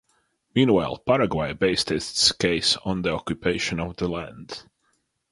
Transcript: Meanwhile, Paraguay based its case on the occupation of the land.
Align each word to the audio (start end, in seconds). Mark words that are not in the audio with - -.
Meanwhile, 0.55 1.03
Paraguay 1.05 1.53
based 1.53 1.91
its 1.91 2.31
case 2.31 2.75
on 2.77 3.03
the 3.03 3.13
occupation 3.13 3.79
of 3.79 3.97
the 3.97 4.07
land. 4.07 4.65